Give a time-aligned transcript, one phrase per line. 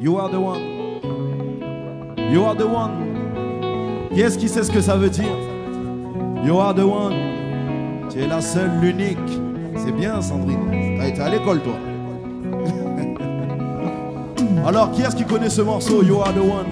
[0.00, 0.60] You are the one.
[2.32, 4.08] You are the one.
[4.12, 5.36] Qui est-ce qui sait ce que ça veut dire?
[6.44, 8.08] You are the one.
[8.10, 9.18] Tu es la seule, l'unique.
[9.76, 10.98] C'est bien, Sandrine.
[10.98, 11.74] T'as été à l'école, toi.
[14.66, 16.02] Alors, qui est-ce qui connaît ce morceau?
[16.02, 16.66] You are the one?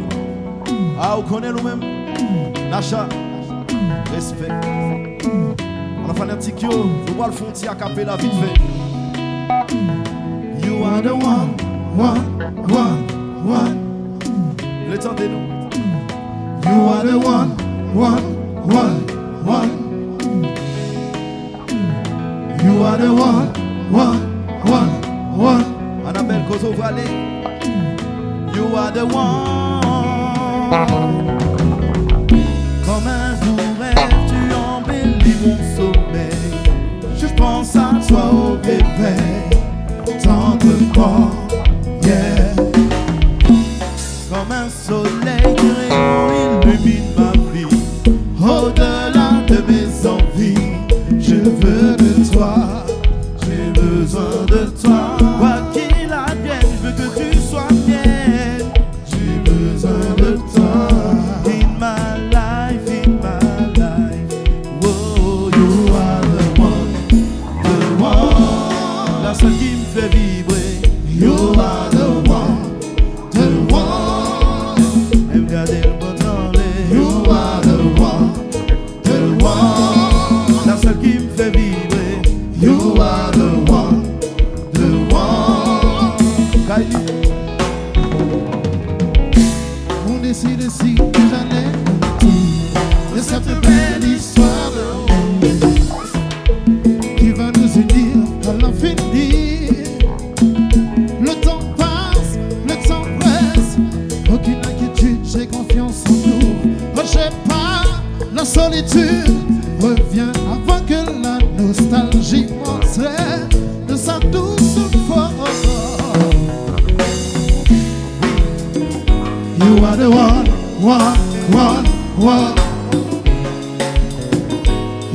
[1.00, 1.80] Ah, vous connaissez nous-mêmes?
[2.68, 3.06] Nacha.
[4.12, 4.81] Respect.
[6.12, 6.68] On a fait un petit kyo.
[7.06, 8.52] Je vois le fond à capé la vite fait.
[10.66, 11.56] You are the one,
[11.96, 13.06] one, one,
[13.46, 14.18] one.
[14.90, 15.70] L'étendez-nous.
[16.64, 17.56] You are the one,
[17.94, 18.22] one,
[18.66, 19.06] one,
[19.46, 19.70] one.
[22.62, 23.50] You are the one,
[23.90, 24.20] one,
[24.66, 24.90] one,
[25.38, 25.64] one.
[26.06, 27.08] Annabelle Kozo Valley.
[28.54, 29.32] You are the one.
[38.12, 39.48] Toi au réveil,
[40.22, 41.31] tendrement, yeah.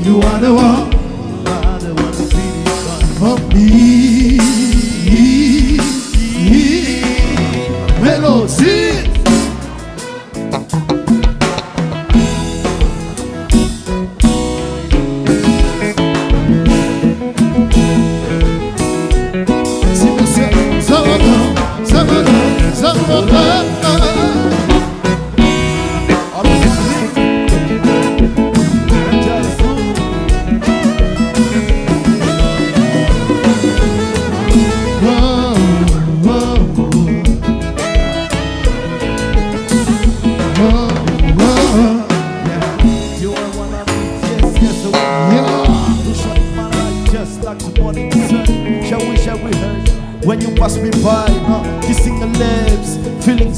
[0.07, 0.96] You are the one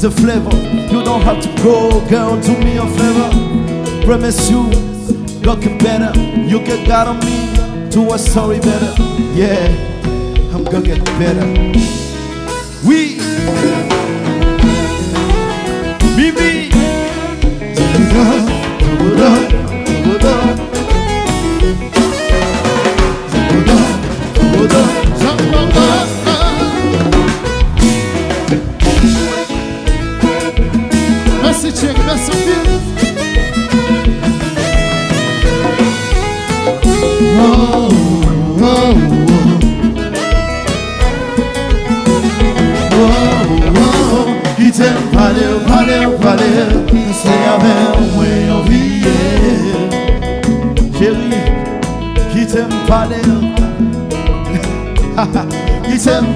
[0.00, 0.56] the flavor.
[0.90, 4.04] You don't have to go, girl, do me a favor.
[4.06, 4.70] Promise you,
[5.42, 6.18] can better.
[6.18, 8.94] You can got on me, do a story better.
[9.34, 9.66] Yeah,
[10.54, 11.46] I'm gonna get better.
[12.82, 13.18] We,
[16.16, 16.70] Mimi,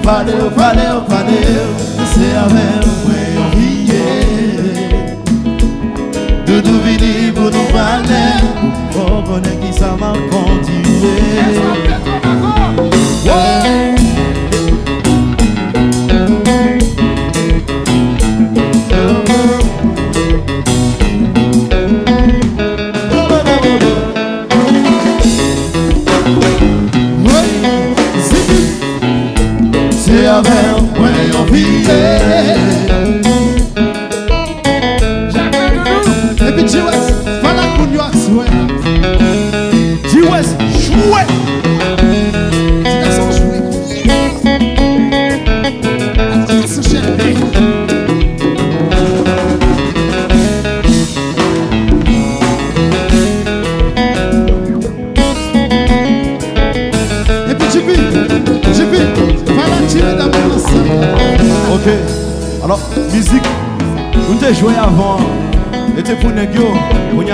[0.05, 1.41] qui t'aime parler, parler, parler,
[2.13, 3.91] c'est avec moi en vie.
[6.45, 8.29] Doudou vini pour nous parler,
[8.91, 9.95] pour connaître qui ça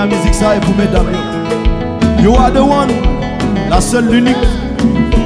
[0.06, 1.12] Musique et pour mesdames.
[2.22, 2.90] You are the one,
[3.70, 4.36] la seule, l'unique.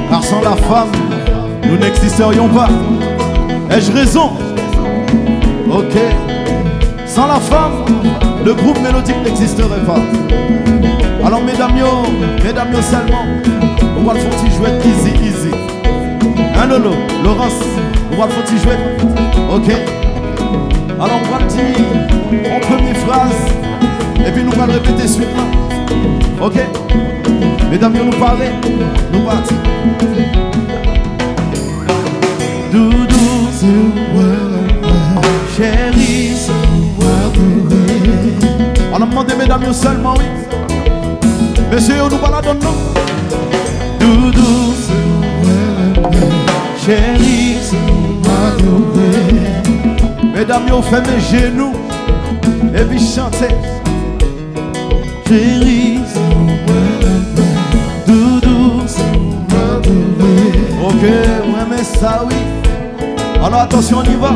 [0.09, 0.91] Car sans la femme,
[1.63, 2.69] nous n'existerions pas.
[3.71, 4.31] Ai-je raison?
[5.71, 5.97] Ok.
[7.05, 7.85] Sans la femme,
[8.45, 9.99] le groupe mélodique n'existerait pas.
[11.25, 11.87] Alors mesdames yo,
[12.43, 13.25] mesdames yo seulement,
[13.99, 15.51] on va le faire jouet easy easy.
[16.55, 16.91] Hein Lolo,
[17.23, 17.63] Laurence,
[18.13, 18.79] on va le faire jouet.
[19.53, 19.71] Ok.
[20.99, 22.26] Alors on.
[24.67, 26.45] Nous allons répéter suite là.
[26.45, 26.55] Ok?
[27.71, 28.49] Mesdames nous parler,
[29.13, 29.55] nous partir.
[32.71, 33.47] Doudou,
[35.55, 36.33] chérie,
[38.91, 40.25] on a demandé mesdames seulement oui.
[41.71, 42.75] Monsieur nous baladons non.
[43.99, 44.73] Doudou,
[46.85, 47.57] chérie,
[50.35, 51.73] mesdames yo fait mes genoux
[52.75, 53.55] et puis chantez.
[55.27, 56.15] périsse.
[58.05, 58.95] Doudous,
[60.83, 62.35] ok, ouais, mais ça oui.
[63.43, 64.31] Alors attention, on y va.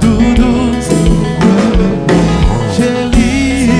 [0.00, 0.88] Doudous,
[2.76, 3.70] chérie,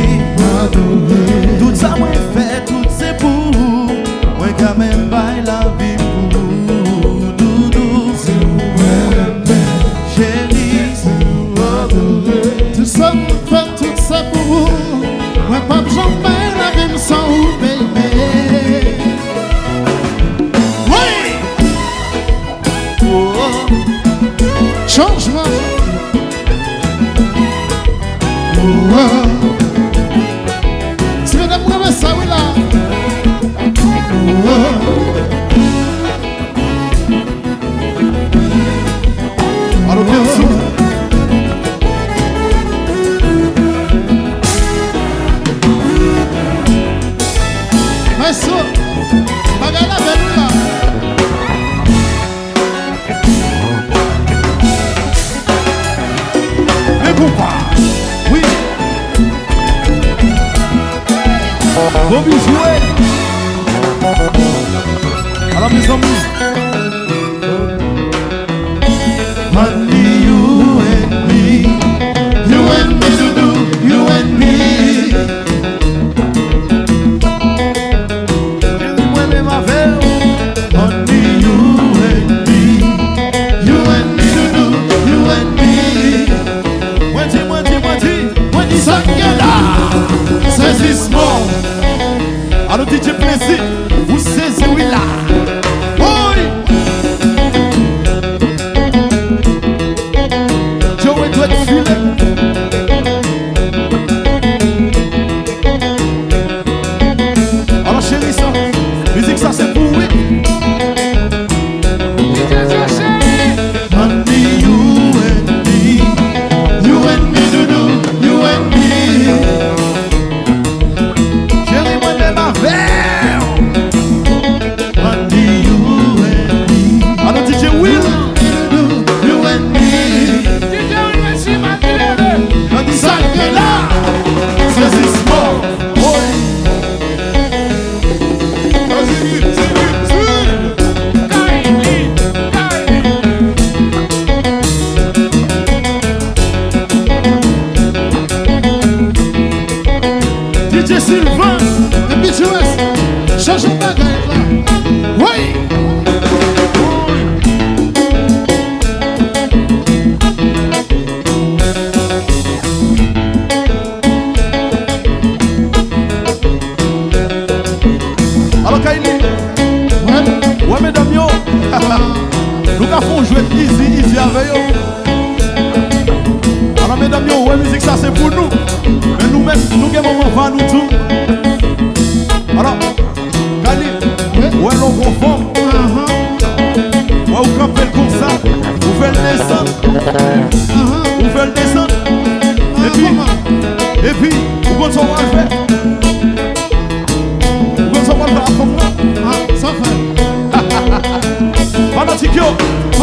[1.58, 2.08] tout ça, moi.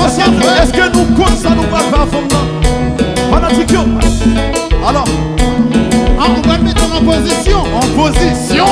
[0.06, 2.38] Est-ce que nous comptons ça nous va faire à fond là
[3.32, 3.80] Fanatique yo
[4.88, 5.06] Alors
[6.20, 7.58] Ah, on va mettre en position.
[7.76, 8.66] en position.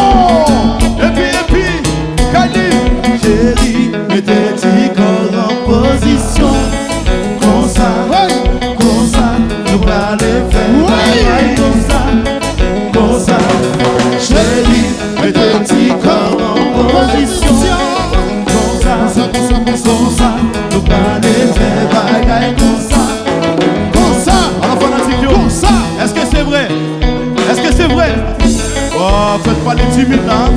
[29.93, 30.49] timide là.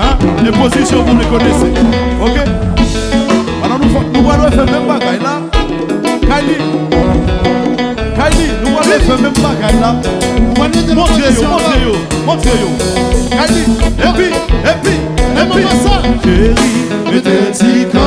[0.00, 0.18] Hein?
[0.42, 1.72] Les positions, vous les connaissez.
[2.20, 2.38] Ok
[3.64, 5.40] Alors nous, nous allons faire même bagaille là.
[6.22, 6.56] Kali.
[8.16, 9.94] Kali, nous allons faire même bagaille là.
[10.58, 11.92] Montrez-yo, montrez-yo,
[12.26, 12.68] montrez-yo.
[13.30, 13.62] Kali,
[13.98, 14.96] et puis, et puis,
[15.36, 15.64] et puis.
[16.24, 16.54] Chérie,
[17.12, 17.99] mettez-y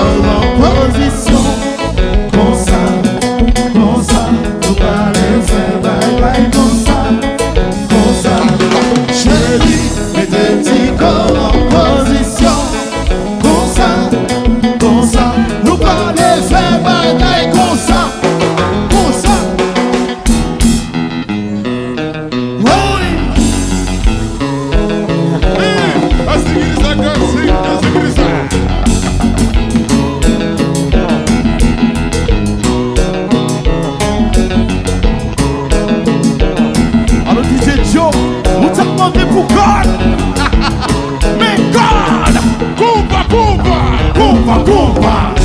[44.63, 45.42] Macumba!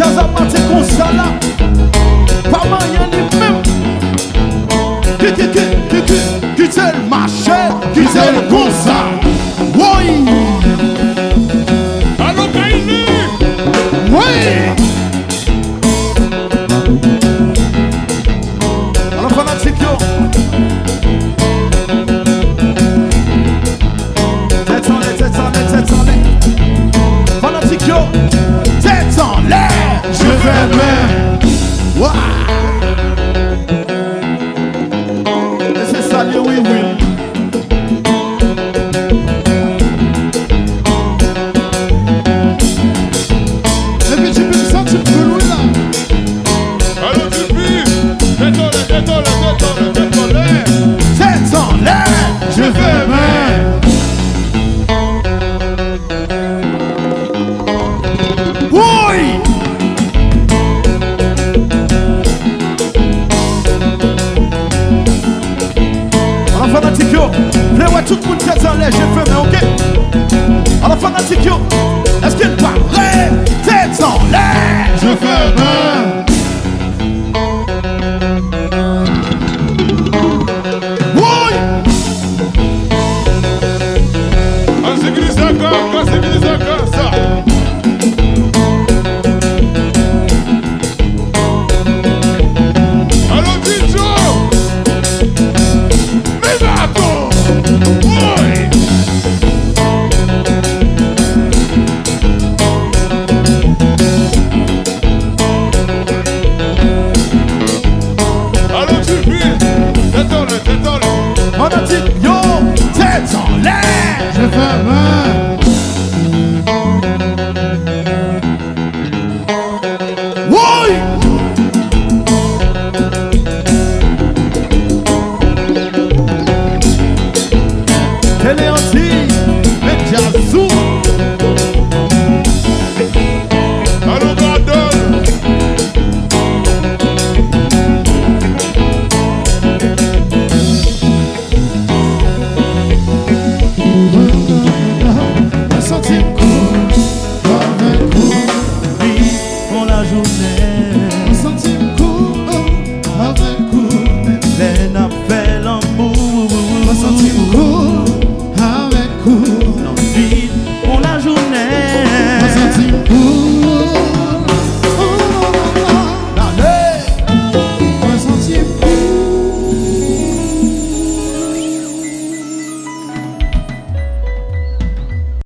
[0.00, 1.26] jaz apati kon sa la
[2.50, 3.56] Pa mayen li mèm
[5.20, 6.20] Ki ki ki ki ki
[6.56, 7.60] Ki tel mache,
[7.94, 9.29] ki tel kon sa
[30.60, 30.99] Amen.